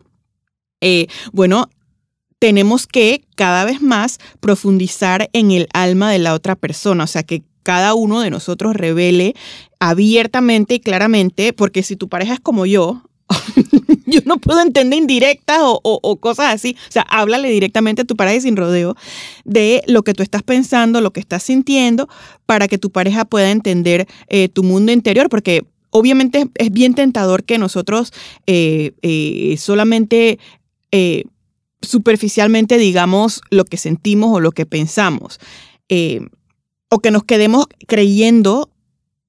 bueno, 1.34 1.72
tenemos 2.38 2.86
que 2.86 3.26
cada 3.36 3.66
vez 3.66 3.82
más 3.82 4.20
profundizar 4.40 5.28
en 5.34 5.50
el 5.50 5.68
alma 5.74 6.12
de 6.12 6.20
la 6.20 6.36
otra 6.36 6.56
persona, 6.56 7.06
o 7.06 7.08
sea, 7.08 7.24
que 7.24 7.42
cada 7.64 7.96
uno 7.96 8.22
de 8.22 8.30
nosotros 8.30 8.76
revele 8.76 9.34
abiertamente 9.80 10.76
y 10.76 10.80
claramente, 10.80 11.52
porque 11.52 11.82
si 11.82 11.96
tu 11.96 12.10
pareja 12.10 12.36
es 12.36 12.40
como 12.40 12.68
yo, 12.68 13.02
yo 14.06 14.22
no 14.26 14.38
puedo 14.38 14.62
entender 14.62 15.00
indirectas 15.00 15.60
o, 15.62 16.18
cosas 16.20 16.54
así. 16.54 16.76
O 16.88 16.92
sea, 16.92 17.04
háblale 17.04 17.50
directamente 17.50 18.04
a 18.04 18.06
tu 18.06 18.16
pareja 18.16 18.42
sin 18.42 18.56
rodeo 18.56 18.96
de 19.46 19.84
lo 19.88 20.04
que 20.04 20.14
tú 20.14 20.24
estás 20.24 20.44
pensando, 20.44 21.02
lo 21.02 21.12
que 21.12 21.20
estás 21.20 21.44
sintiendo, 21.44 22.08
para 22.46 22.68
que 22.68 22.78
tu 22.78 22.92
pareja 22.92 23.26
pueda 23.26 23.52
entender 23.52 24.08
eh, 24.28 24.50
tu 24.50 24.64
mundo 24.64 24.92
interior, 24.92 25.30
porque 25.30 25.66
obviamente 25.90 26.50
es 26.56 26.72
bien 26.72 26.94
tentador 26.94 27.44
que 27.44 27.58
nosotros 27.58 28.14
eh, 28.46 28.94
eh, 29.02 29.56
solamente 29.58 30.40
superficialmente 31.82 32.80
digamos 32.80 33.42
lo 33.52 33.64
que 33.64 33.78
sentimos 33.78 34.36
o 34.36 34.40
lo 34.40 34.52
que 34.52 34.66
pensamos. 34.66 35.40
o 36.90 37.00
que 37.00 37.12
nos 37.12 37.24
quedemos 37.24 37.68
creyendo 37.88 38.72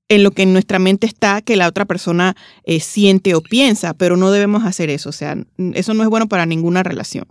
en 0.08 0.22
lo 0.22 0.30
que 0.30 0.42
en 0.42 0.52
nuestra 0.52 0.78
mente 0.78 1.06
está 1.06 1.42
que 1.42 1.56
la 1.56 1.68
otra 1.68 1.84
persona 1.84 2.34
eh, 2.64 2.80
siente 2.80 3.34
o 3.34 3.42
piensa, 3.42 3.94
pero 3.94 4.16
no 4.16 4.30
debemos 4.30 4.64
hacer 4.64 4.90
eso. 4.90 5.10
O 5.10 5.12
sea, 5.12 5.36
eso 5.74 5.94
no 5.94 6.02
es 6.02 6.08
bueno 6.08 6.28
para 6.28 6.46
ninguna 6.46 6.82
relación. 6.82 7.26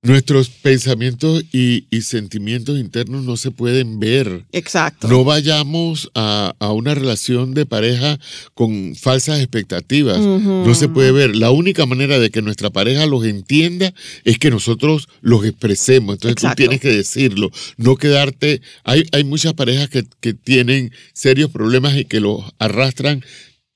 Nuestros 0.00 0.48
pensamientos 0.48 1.42
y, 1.52 1.84
sentimientos 2.02 2.78
internos 2.78 3.24
no 3.24 3.36
se 3.36 3.50
pueden 3.50 3.98
ver. 3.98 4.44
Exacto. 4.52 5.08
No 5.08 5.24
vayamos 5.24 6.08
a, 6.14 6.54
una 6.72 6.94
relación 6.94 7.52
de 7.52 7.66
pareja 7.66 8.20
con 8.54 8.94
falsas 8.94 9.40
expectativas. 9.40 10.20
No 10.20 10.72
se 10.76 10.88
puede 10.88 11.10
ver. 11.10 11.34
La 11.34 11.50
única 11.50 11.84
manera 11.84 12.20
de 12.20 12.30
que 12.30 12.42
nuestra 12.42 12.70
pareja 12.70 13.06
los 13.06 13.24
entienda 13.24 13.92
es 14.22 14.38
que 14.38 14.50
nosotros 14.50 15.08
los 15.20 15.44
expresemos. 15.44 16.14
Entonces 16.14 16.36
tú 16.36 16.54
tienes 16.54 16.80
que 16.80 16.92
decirlo. 16.92 17.50
No 17.76 17.96
quedarte. 17.96 18.62
Hay, 18.84 19.04
hay 19.10 19.24
muchas 19.24 19.54
parejas 19.54 19.88
que, 19.88 20.04
que 20.20 20.32
tienen 20.32 20.92
serios 21.12 21.50
problemas 21.50 21.96
y 21.96 22.04
que 22.04 22.20
los 22.20 22.44
arrastran 22.60 23.24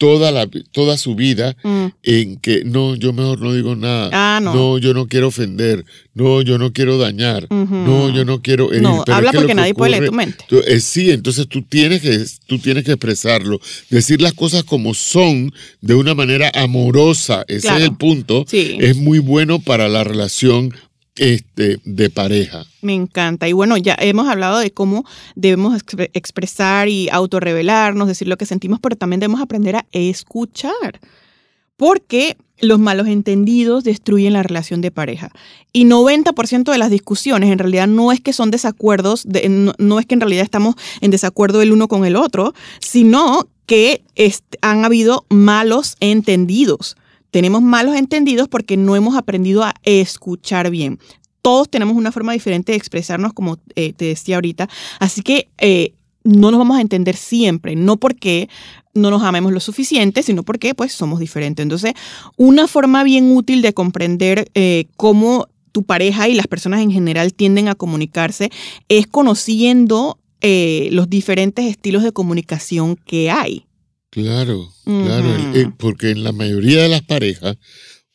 toda, 0.02 0.32
la, 0.32 0.49
toda 0.73 0.99
su 0.99 1.14
vida 1.14 1.56
mm. 1.62 1.87
en 2.02 2.37
que 2.38 2.64
no, 2.64 2.97
yo 2.97 3.12
mejor 3.12 3.40
no 3.40 3.54
digo 3.54 3.76
nada. 3.76 4.11
Ah, 4.12 4.40
no. 4.42 4.76
yo 4.78 4.94
no 4.94 5.06
quiero 5.06 5.28
ofender. 5.28 5.85
No, 6.12 6.42
yo 6.42 6.59
no 6.59 6.73
quiero 6.73 6.99
dañar. 6.99 7.47
No, 7.49 8.11
yo 8.11 8.25
no 8.25 8.42
quiero 8.42 8.73
herir. 8.73 8.82
No, 8.82 9.04
habla 9.06 9.30
porque 9.32 9.54
nadie 9.54 9.75
puede 9.75 9.92
leer 9.92 10.06
tu 10.06 10.12
mente. 10.12 10.44
Eh, 10.66 10.80
sí, 10.80 11.12
entonces 11.12 11.47
tú 11.47 11.62
tienes, 11.62 12.02
que, 12.02 12.21
tú 12.47 12.59
tienes 12.59 12.82
que 12.82 12.90
expresarlo. 12.90 13.61
Decir 13.90 14.21
las 14.21 14.32
cosas 14.32 14.64
como 14.64 14.92
son 14.92 15.52
de 15.80 15.94
una 15.94 16.16
manera 16.16 16.50
amorosa. 16.52 17.44
Ese 17.47 17.68
es 17.68 17.82
el 17.82 17.97
punto. 17.97 18.44
Es 18.50 18.97
muy 18.97 19.21
bueno 19.21 19.61
para 19.61 19.88
la 19.88 20.02
relación 20.02 20.75
este, 21.16 21.78
de 21.85 22.11
pareja. 22.11 22.64
Me 22.81 22.95
encanta. 22.95 23.49
Y 23.49 23.52
bueno, 23.52 23.76
ya 23.76 23.97
hemos 24.00 24.28
hablado 24.28 24.59
de 24.59 24.73
cómo 24.73 25.04
debemos 25.35 25.81
expresar 26.12 26.88
y 26.88 27.09
autorrevelarnos, 27.11 28.09
decir 28.09 28.28
lo 28.28 28.37
que 28.37 28.47
sentimos, 28.47 28.81
pero 28.81 28.97
también 28.97 29.21
debemos 29.21 29.40
aprender 29.40 29.76
a 29.76 29.87
escuchar. 29.92 31.00
Porque 31.76 32.37
los 32.62 32.78
malos 32.78 33.09
entendidos 33.09 33.83
destruyen 33.85 34.33
la 34.33 34.42
relación 34.42 34.81
de 34.81 34.90
pareja. 34.90 35.31
Y 35.73 35.85
90% 35.85 36.71
de 36.71 36.78
las 36.78 36.90
discusiones 36.90 37.50
en 37.50 37.59
realidad 37.59 37.88
no 37.88 38.12
es 38.12 38.21
que 38.21 38.33
son 38.33 38.50
desacuerdos, 38.50 39.26
no, 39.26 39.99
es 39.99 40.07
que 40.07 40.14
en 40.14 40.21
realidad 40.21 40.45
estamos 40.45 40.76
en 41.00 41.11
desacuerdo 41.11 41.61
el 41.61 41.73
uno 41.73 41.88
con 41.88 42.04
el 42.04 42.16
otro, 42.16 42.54
sino 42.81 43.49
que 43.66 44.04
han 44.61 44.85
habido 44.85 45.26
malos 45.28 45.97
entendidos. 46.00 46.97
Tenemos 47.32 47.62
malos 47.62 47.96
entendidos 47.96 48.46
porque 48.46 48.76
no 48.76 48.94
hemos 48.94 49.16
aprendido 49.16 49.62
a 49.62 49.74
escuchar 49.84 50.70
bien. 50.70 50.98
Todos 51.40 51.70
tenemos 51.70 51.96
una 51.96 52.12
forma 52.12 52.34
diferente 52.34 52.72
de 52.72 52.78
expresarnos, 52.78 53.32
como 53.32 53.58
eh, 53.74 53.94
te 53.94 54.04
decía 54.04 54.34
ahorita. 54.34 54.68
Así 55.00 55.22
que 55.22 55.48
eh, 55.56 55.94
no 56.24 56.50
nos 56.50 56.58
vamos 56.58 56.76
a 56.76 56.82
entender 56.82 57.16
siempre, 57.16 57.74
no 57.74 57.96
porque 57.96 58.50
no 58.92 59.10
nos 59.10 59.22
amemos 59.22 59.50
lo 59.50 59.60
suficiente, 59.60 60.22
sino 60.22 60.42
porque 60.42 60.74
pues 60.74 60.92
somos 60.92 61.20
diferentes. 61.20 61.62
Entonces, 61.62 61.94
una 62.36 62.68
forma 62.68 63.02
bien 63.02 63.34
útil 63.34 63.62
de 63.62 63.72
comprender 63.72 64.50
eh, 64.54 64.84
cómo 64.98 65.48
tu 65.72 65.84
pareja 65.84 66.28
y 66.28 66.34
las 66.34 66.48
personas 66.48 66.82
en 66.82 66.90
general 66.90 67.32
tienden 67.32 67.66
a 67.68 67.74
comunicarse 67.74 68.50
es 68.90 69.06
conociendo 69.06 70.18
los 70.90 71.08
diferentes 71.08 71.64
estilos 71.66 72.02
de 72.02 72.10
comunicación 72.10 72.96
que 72.96 73.30
hay. 73.30 73.64
Claro, 74.12 74.69
claro, 74.85 75.75
porque 75.78 76.11
en 76.11 76.23
la 76.23 76.33
mayoría 76.33 76.83
de 76.83 76.90
las 76.90 77.00
parejas 77.00 77.57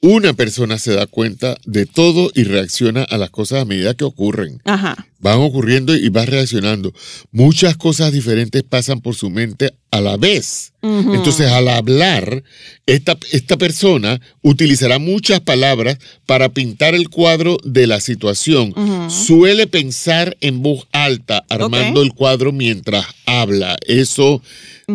una 0.02 0.34
persona 0.34 0.78
se 0.78 0.94
da 0.94 1.08
cuenta 1.08 1.58
de 1.66 1.88
todo 1.88 2.32
y 2.36 2.44
reacciona 2.44 3.04
a 3.04 3.18
las 3.18 3.32
cosas 3.32 3.64
a 3.64 3.66
medida 3.66 3.96
que 3.96 4.04
ocurren. 4.04 4.62
Ajá. 4.64 5.08
Van 5.20 5.40
ocurriendo 5.40 5.96
y 5.96 6.10
vas 6.10 6.30
reaccionando. 6.30 6.94
Muchas 7.32 7.78
cosas 7.78 8.14
diferentes 8.14 8.62
pasan 8.62 9.02
por 9.02 9.16
su 9.16 9.32
mente 9.32 9.74
a 9.90 10.00
la 10.00 10.18
vez. 10.18 10.74
Entonces, 10.84 11.48
al 11.48 11.68
hablar, 11.68 12.44
esta, 12.86 13.18
esta, 13.32 13.58
persona 13.58 14.22
utilizará 14.42 15.00
muchas 15.00 15.42
palabras 15.42 15.98
para 16.26 16.50
pintar 16.50 16.94
el 16.94 17.10
cuadro 17.10 17.58
de 17.64 17.88
la 17.88 18.00
situación. 18.00 18.74
Suele 19.10 19.66
pensar 19.66 20.38
en 20.40 20.62
voz 20.62 20.88
alta, 20.92 21.44
armando 21.50 22.04
el 22.04 22.14
cuadro 22.14 22.52
mientras 22.52 23.06
habla. 23.26 23.76
Eso, 23.86 24.42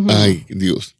ay, 0.08 0.44
Dios. 0.48 0.94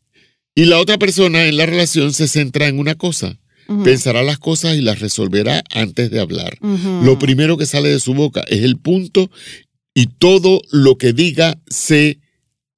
Y 0.54 0.66
la 0.66 0.78
otra 0.80 0.99
persona 0.99 1.47
en 1.47 1.56
la 1.56 1.64
relación 1.64 2.12
se 2.12 2.28
centra 2.28 2.66
en 2.66 2.78
una 2.78 2.97
cosa 2.97 3.38
pensará 3.84 4.22
las 4.22 4.38
cosas 4.38 4.76
y 4.76 4.80
las 4.80 5.00
resolverá 5.00 5.62
antes 5.70 6.10
de 6.10 6.20
hablar. 6.20 6.58
Lo 7.02 7.18
primero 7.18 7.56
que 7.56 7.66
sale 7.66 7.88
de 7.88 8.00
su 8.00 8.14
boca 8.14 8.42
es 8.48 8.62
el 8.62 8.76
punto 8.76 9.30
y 9.94 10.06
todo 10.06 10.60
lo 10.70 10.96
que 10.96 11.12
diga 11.12 11.58
se 11.68 12.18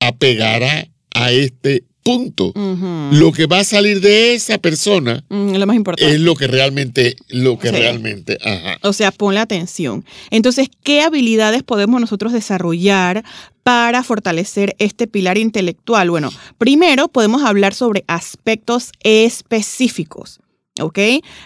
apegará 0.01 0.89
a 1.15 1.33
este 1.33 1.85
punto. 2.05 2.53
Lo 2.55 3.33
que 3.33 3.47
va 3.47 3.61
a 3.61 3.65
salir 3.65 4.01
de 4.01 4.35
esa 4.35 4.59
persona 4.59 5.25
lo 5.31 5.67
más 5.67 5.75
importante. 5.75 6.15
es 6.15 6.21
lo 6.21 6.37
que 6.37 6.47
realmente, 6.47 7.17
lo 7.29 7.59
que 7.59 7.73
realmente, 7.73 8.39
O 8.83 8.93
sea, 8.93 9.11
ponle 9.11 9.41
atención. 9.41 10.05
Entonces, 10.31 10.69
¿qué 10.83 11.01
habilidades 11.01 11.63
podemos 11.63 12.01
nosotros 12.01 12.33
desarrollar 12.33 13.25
para 13.63 14.03
fortalecer 14.05 14.77
este 14.79 15.07
pilar 15.07 15.39
intelectual? 15.39 16.11
Bueno, 16.11 16.31
primero 16.59 17.09
podemos 17.09 17.43
hablar 17.43 17.75
sobre 17.75 18.05
aspectos 18.07 18.93
específicos. 19.03 20.41
¿Ok? 20.81 20.99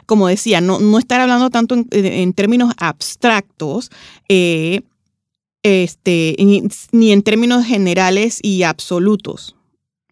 Como 0.07 0.29
decía, 0.29 0.61
no, 0.61 0.79
no 0.81 0.99
estar 0.99 1.21
hablando 1.21 1.51
tanto 1.51 1.77
en, 1.91 2.33
términos 2.33 2.73
abstractos, 2.79 3.91
eh, 4.29 4.83
este, 5.63 6.37
ni, 6.93 7.13
en 7.13 7.23
términos 7.23 7.65
generales 7.65 8.39
y 8.43 8.63
absolutos, 8.63 9.57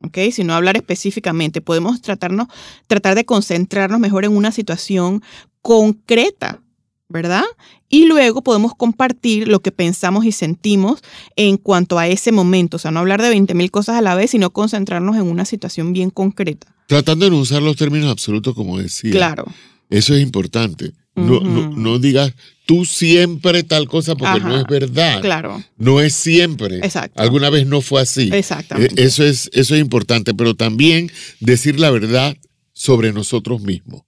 ¿ok? 0.02 0.18
Sino 0.32 0.54
hablar 0.54 0.76
específicamente. 0.76 1.60
Podemos 1.60 2.02
tratarnos, 2.02 2.48
tratar 2.86 3.14
de 3.14 3.24
concentrarnos 3.24 4.00
mejor 4.00 4.24
en 4.24 4.36
una 4.36 4.52
situación 4.52 5.22
concreta, 5.62 6.60
¿verdad? 7.08 7.44
Y 7.88 8.06
luego 8.06 8.42
podemos 8.42 8.74
compartir 8.74 9.48
lo 9.48 9.60
que 9.60 9.72
pensamos 9.72 10.24
y 10.24 10.32
sentimos 10.32 11.00
en 11.36 11.56
cuanto 11.56 11.98
a 11.98 12.08
ese 12.08 12.32
momento. 12.32 12.76
O 12.76 12.80
sea, 12.80 12.90
no 12.90 13.00
hablar 13.00 13.22
de 13.22 13.32
20.000 13.32 13.70
cosas 13.70 13.96
a 13.96 14.02
la 14.02 14.14
vez, 14.14 14.30
sino 14.30 14.50
concentrarnos 14.50 15.16
en 15.16 15.22
una 15.22 15.44
situación 15.44 15.92
bien 15.92 16.10
concreta. 16.10 16.66
Tratando 16.88 17.24
de 17.24 17.30
no 17.30 17.38
usar 17.38 17.62
los 17.62 17.76
términos 17.76 18.10
absolutos, 18.10 18.54
como 18.54 18.78
decía. 18.78 19.10
Claro. 19.10 19.44
Eso 19.90 20.14
es 20.14 20.22
importante. 20.22 20.92
No, 21.14 21.40
no, 21.40 21.98
digas 21.98 22.34
tú 22.66 22.84
siempre 22.84 23.62
tal 23.62 23.88
cosa 23.88 24.14
porque 24.16 24.40
no 24.40 24.58
es 24.58 24.64
verdad. 24.68 25.22
Claro. 25.22 25.62
No 25.78 26.02
es 26.02 26.12
siempre. 26.12 26.76
Exacto. 26.78 27.22
Alguna 27.22 27.48
vez 27.48 27.66
no 27.66 27.80
fue 27.80 28.02
así. 28.02 28.28
Exactamente. 28.32 29.02
Eso 29.02 29.24
es, 29.24 29.48
eso 29.54 29.74
es 29.74 29.80
importante, 29.80 30.34
pero 30.34 30.54
también 30.54 31.10
decir 31.40 31.80
la 31.80 31.90
verdad 31.90 32.36
sobre 32.74 33.14
nosotros 33.14 33.62
mismos. 33.62 34.02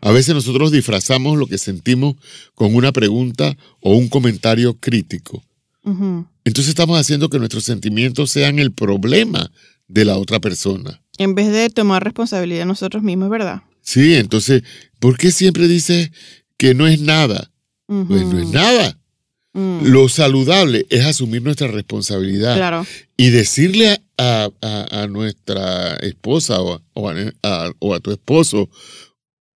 A 0.00 0.10
veces 0.12 0.34
nosotros 0.34 0.72
disfrazamos 0.72 1.38
lo 1.38 1.46
que 1.46 1.58
sentimos 1.58 2.16
con 2.54 2.74
una 2.74 2.92
pregunta 2.92 3.56
o 3.80 3.94
un 3.94 4.08
comentario 4.08 4.74
crítico. 4.74 5.42
Entonces 6.44 6.68
estamos 6.68 7.00
haciendo 7.00 7.30
que 7.30 7.38
nuestros 7.38 7.64
sentimientos 7.64 8.30
sean 8.30 8.58
el 8.58 8.72
problema 8.72 9.50
de 9.86 10.04
la 10.04 10.18
otra 10.18 10.38
persona. 10.38 11.00
En 11.16 11.34
vez 11.34 11.50
de 11.50 11.70
tomar 11.70 12.04
responsabilidad 12.04 12.66
nosotros 12.66 13.02
mismos, 13.02 13.30
¿verdad? 13.30 13.62
Sí, 13.80 14.14
entonces, 14.14 14.62
¿por 15.00 15.16
qué 15.16 15.30
siempre 15.30 15.66
dices 15.66 16.10
que 16.58 16.74
no 16.74 16.86
es 16.86 17.00
nada? 17.00 17.50
Pues 17.86 18.26
no 18.26 18.38
es 18.38 18.48
nada. 18.48 18.98
Mm. 19.54 19.86
Lo 19.86 20.08
saludable 20.08 20.86
es 20.90 21.06
asumir 21.06 21.42
nuestra 21.42 21.68
responsabilidad 21.68 22.86
y 23.16 23.30
decirle 23.30 24.00
a, 24.18 24.50
nuestra 25.08 25.96
esposa 25.96 26.60
o, 26.60 26.80
a, 27.08 28.00
tu 28.00 28.10
esposo 28.10 28.68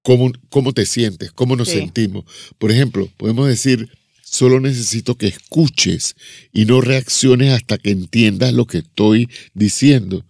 cómo, 0.02 0.30
cómo 0.49 0.73
te 0.73 0.87
sientes, 0.87 1.32
cómo 1.32 1.56
nos 1.56 1.68
sentimos. 1.68 2.25
Por 2.59 2.71
ejemplo, 2.71 3.09
podemos 3.16 3.49
decir, 3.49 3.88
solo 4.23 4.61
necesito 4.61 5.16
que 5.16 5.28
escuches 5.28 6.16
y 6.52 6.64
no 6.64 6.80
reacciones 6.80 7.52
hasta 7.52 7.78
que 7.78 7.90
entiendas 7.90 8.52
lo 8.52 8.66
que 8.66 8.78
estoy 8.78 9.28
diciendo 9.54 10.25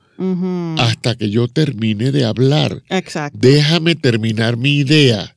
hasta 0.79 1.17
que 1.17 1.31
yo 1.31 1.49
termine 1.49 2.12
de 2.12 2.25
hablar. 2.25 2.83
Exacto. 2.88 3.37
Déjame 3.41 3.95
terminar 3.95 4.57
mi 4.57 4.79
idea. 4.79 5.37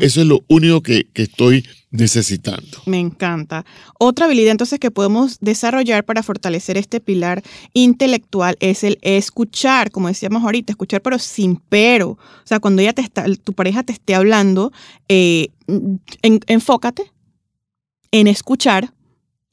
Eso 0.00 0.20
es 0.20 0.26
lo 0.26 0.42
único 0.48 0.82
que, 0.82 1.06
estoy 1.14 1.64
necesitando. 1.90 2.78
Me 2.86 2.98
encanta. 2.98 3.64
Otra 3.98 4.26
habilidad 4.26 4.50
entonces 4.50 4.78
que 4.80 4.90
podemos 4.90 5.38
desarrollar 5.40 6.04
para 6.04 6.22
fortalecer 6.22 6.76
este 6.76 7.00
pilar 7.00 7.42
intelectual 7.72 8.56
es 8.60 8.84
el 8.84 8.98
escuchar, 9.02 9.90
como 9.90 10.08
decíamos 10.08 10.42
ahorita, 10.42 10.72
escuchar 10.72 11.02
pero 11.02 11.18
sin 11.18 11.56
pero. 11.68 12.10
O 12.10 12.46
sea, 12.46 12.60
cuando 12.60 12.82
ella 12.82 12.92
te 12.92 13.02
está, 13.02 13.24
tu 13.42 13.52
pareja 13.52 13.82
te 13.82 13.92
esté 13.92 14.14
hablando, 14.14 14.72
eh, 15.08 15.48
enfócate 16.46 17.12
en 18.10 18.26
escuchar 18.26 18.92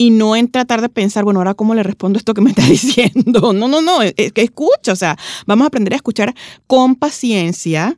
y 0.01 0.09
no 0.09 0.35
en 0.35 0.49
tratar 0.49 0.81
de 0.81 0.89
pensar, 0.89 1.23
bueno, 1.23 1.41
ahora 1.41 1.53
cómo 1.53 1.75
le 1.75 1.83
respondo 1.83 2.17
esto 2.17 2.33
que 2.33 2.41
me 2.41 2.49
está 2.49 2.65
diciendo. 2.67 3.53
No, 3.53 3.67
no, 3.67 3.81
no, 3.81 4.01
es 4.01 4.31
que 4.33 4.41
escucha, 4.41 4.93
o 4.93 4.95
sea, 4.95 5.15
vamos 5.45 5.65
a 5.65 5.67
aprender 5.67 5.93
a 5.93 5.97
escuchar 5.97 6.33
con 6.65 6.95
paciencia. 6.95 7.97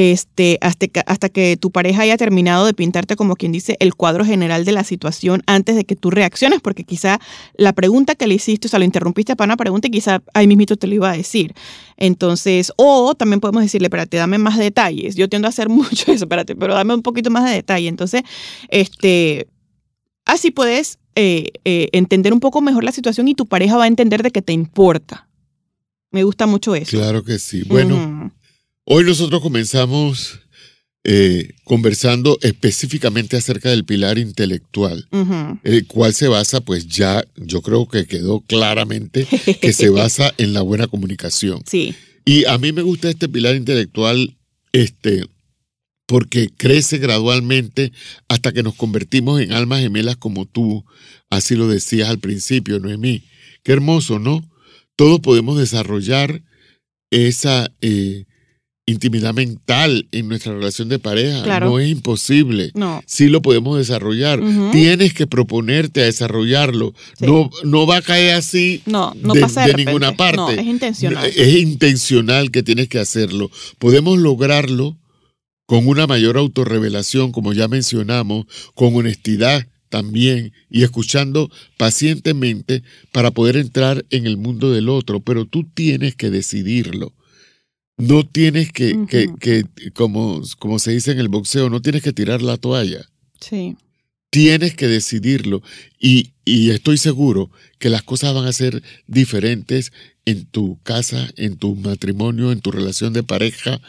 Este, 0.00 0.58
hasta, 0.60 0.86
que, 0.86 1.02
hasta 1.06 1.28
que 1.28 1.56
tu 1.56 1.72
pareja 1.72 2.02
haya 2.02 2.16
terminado 2.16 2.66
de 2.66 2.72
pintarte, 2.72 3.16
como 3.16 3.34
quien 3.34 3.50
dice, 3.50 3.76
el 3.80 3.96
cuadro 3.96 4.24
general 4.24 4.64
de 4.64 4.70
la 4.70 4.84
situación 4.84 5.42
antes 5.48 5.74
de 5.74 5.84
que 5.84 5.96
tú 5.96 6.12
reacciones, 6.12 6.60
porque 6.60 6.84
quizá 6.84 7.18
la 7.56 7.72
pregunta 7.72 8.14
que 8.14 8.28
le 8.28 8.34
hiciste, 8.34 8.68
o 8.68 8.70
sea, 8.70 8.78
lo 8.78 8.84
interrumpiste 8.84 9.34
para 9.34 9.48
una 9.48 9.56
pregunta 9.56 9.88
y 9.88 9.90
quizá 9.90 10.22
ahí 10.34 10.46
mismito 10.46 10.76
te 10.76 10.86
lo 10.86 10.94
iba 10.94 11.10
a 11.10 11.16
decir. 11.16 11.52
Entonces, 11.96 12.72
o 12.76 13.16
también 13.16 13.40
podemos 13.40 13.60
decirle, 13.60 13.86
espérate, 13.86 14.18
dame 14.18 14.38
más 14.38 14.56
detalles. 14.56 15.16
Yo 15.16 15.28
tiendo 15.28 15.48
a 15.48 15.50
hacer 15.50 15.68
mucho 15.68 16.12
eso, 16.12 16.26
espérate, 16.26 16.54
pero 16.54 16.74
dame 16.74 16.94
un 16.94 17.02
poquito 17.02 17.30
más 17.30 17.44
de 17.46 17.50
detalle. 17.50 17.88
Entonces, 17.88 18.22
este, 18.68 19.48
así 20.26 20.52
puedes 20.52 21.00
eh, 21.16 21.50
eh, 21.64 21.88
entender 21.90 22.32
un 22.32 22.38
poco 22.38 22.60
mejor 22.60 22.84
la 22.84 22.92
situación 22.92 23.26
y 23.26 23.34
tu 23.34 23.46
pareja 23.46 23.76
va 23.76 23.82
a 23.82 23.88
entender 23.88 24.22
de 24.22 24.30
que 24.30 24.42
te 24.42 24.52
importa. 24.52 25.28
Me 26.12 26.22
gusta 26.22 26.46
mucho 26.46 26.76
eso. 26.76 26.96
Claro 26.96 27.24
que 27.24 27.40
sí. 27.40 27.64
Bueno, 27.66 28.32
hoy 28.90 29.04
nosotros 29.04 29.42
comenzamos 29.42 30.40
eh, 31.04 31.50
conversando 31.64 32.38
específicamente 32.40 33.36
acerca 33.36 33.68
del 33.68 33.84
pilar 33.84 34.18
intelectual, 34.18 35.06
el 35.62 35.86
cual 35.86 36.14
se 36.14 36.28
basa, 36.28 36.62
pues 36.62 36.86
ya 36.88 37.24
yo 37.36 37.60
creo 37.60 37.86
que 37.86 38.06
quedó 38.06 38.40
claramente 38.40 39.26
que 39.60 39.72
se 39.72 39.88
basa 39.90 40.32
en 40.38 40.54
la 40.54 40.62
buena 40.62 40.86
comunicación. 40.86 41.62
Sí. 41.66 41.94
Y 42.24 42.46
a 42.46 42.56
mí 42.56 42.72
me 42.72 42.82
gusta 42.82 43.10
este 43.10 43.28
pilar 43.28 43.56
intelectual, 43.56 44.36
este, 44.72 45.24
porque 46.06 46.48
crece 46.48 46.96
gradualmente 46.96 47.92
hasta 48.28 48.52
que 48.52 48.62
nos 48.62 48.74
convertimos 48.74 49.40
en 49.40 49.52
almas 49.52 49.80
gemelas 49.80 50.16
como 50.16 50.46
tú, 50.46 50.84
así 51.28 51.56
lo 51.56 51.68
decías 51.68 52.08
al 52.08 52.20
principio, 52.20 52.80
Noemí. 52.80 53.22
Qué 53.62 53.72
hermoso, 53.72 54.18
¿no? 54.18 54.50
Todos 54.96 55.20
podemos 55.20 55.58
desarrollar 55.58 56.42
esa 57.10 57.70
eh, 57.82 58.24
intimidad 58.88 59.34
mental 59.34 60.08
en 60.12 60.28
nuestra 60.28 60.54
relación 60.54 60.88
de 60.88 60.98
pareja. 60.98 61.60
No 61.60 61.78
es 61.78 61.90
imposible. 61.90 62.70
No. 62.74 63.02
Sí 63.06 63.28
lo 63.28 63.42
podemos 63.42 63.76
desarrollar. 63.76 64.40
Tienes 64.72 65.12
que 65.12 65.26
proponerte 65.26 66.02
a 66.02 66.04
desarrollarlo. 66.04 66.94
No, 67.20 67.50
no 67.64 67.86
va 67.86 67.98
a 67.98 68.02
caer 68.02 68.34
así 68.34 68.82
no, 68.86 69.14
no 69.20 69.34
de, 69.34 69.40
pasa 69.40 69.66
de, 69.66 69.74
ninguna 69.74 70.16
parte. 70.16 70.36
No, 70.36 70.50
es 70.50 70.66
intencional. 70.66 71.26
Es 71.26 71.56
intencional 71.56 72.50
que 72.50 72.62
tienes 72.62 72.88
que 72.88 72.98
hacerlo. 72.98 73.50
Podemos 73.78 74.18
lograrlo 74.18 74.96
con 75.66 75.86
una 75.86 76.06
mayor 76.06 76.38
autorrevelación, 76.38 77.30
como 77.30 77.52
ya 77.52 77.68
mencionamos, 77.68 78.46
con 78.74 78.96
honestidad 78.96 79.66
también 79.90 80.52
y 80.70 80.82
escuchando 80.82 81.50
pacientemente 81.76 82.82
para 83.12 83.30
poder 83.32 83.56
entrar 83.56 84.04
en 84.10 84.26
el 84.26 84.38
mundo 84.38 84.70
del 84.70 84.88
otro, 84.88 85.20
pero 85.20 85.44
tú 85.44 85.64
tienes 85.64 86.14
que 86.14 86.30
decidirlo. 86.30 87.12
No 87.98 88.24
tienes 88.24 88.72
que, 88.72 88.96
que, 89.40 89.64
como, 89.92 90.40
como 90.58 90.78
se 90.78 90.92
dice 90.92 91.10
en 91.10 91.18
el 91.18 91.28
boxeo, 91.28 91.68
no 91.68 91.82
tienes 91.82 92.02
que 92.02 92.12
tirar 92.12 92.42
la 92.42 92.56
toalla. 92.56 93.08
Sí. 93.40 93.76
Tienes 94.30 94.74
que 94.74 94.86
decidirlo 94.86 95.62
y, 95.98 96.32
y 96.44 96.70
estoy 96.70 96.98
seguro 96.98 97.50
que 97.78 97.88
las 97.88 98.02
cosas 98.02 98.34
van 98.34 98.46
a 98.46 98.52
ser 98.52 98.82
diferentes 99.06 99.92
en 100.26 100.46
tu 100.46 100.78
casa, 100.82 101.28
en 101.36 101.56
tu 101.56 101.74
matrimonio, 101.74 102.52
en 102.52 102.60
tu 102.60 102.70
relación 102.70 103.12
de 103.14 103.22
pareja, 103.22 103.80